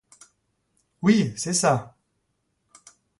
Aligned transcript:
Oui, 1.03 1.31
c'est 1.37 1.53
ça! 1.53 1.95